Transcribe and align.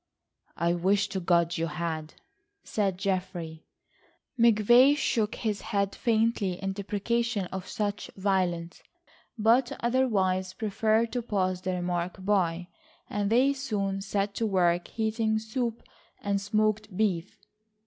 "I 0.57 0.73
wish 0.73 1.09
to 1.09 1.19
God 1.19 1.59
you 1.59 1.67
had," 1.67 2.15
said 2.63 2.97
Geoffrey. 2.97 3.67
McVay 4.39 4.97
shook 4.97 5.35
his 5.35 5.61
head 5.61 5.93
faintly 5.93 6.53
in 6.53 6.73
deprecation 6.73 7.45
of 7.51 7.67
such 7.67 8.09
violence, 8.17 8.81
but 9.37 9.71
otherwise 9.81 10.53
preferred 10.53 11.11
to 11.11 11.21
pass 11.21 11.61
the 11.61 11.73
remark 11.73 12.25
by, 12.25 12.67
and 13.11 13.29
they 13.29 13.53
soon 13.53 14.01
set 14.01 14.33
to 14.33 14.47
work 14.47 14.87
heating 14.87 15.37
soup 15.37 15.83
and 16.19 16.41
smoked 16.41 16.97
beef. 16.97 17.37